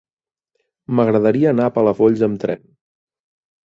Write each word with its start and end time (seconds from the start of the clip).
M'agradaria 0.95 1.53
anar 1.53 1.69
a 1.71 1.77
Palafolls 1.79 2.27
amb 2.33 2.45
tren. 2.47 2.69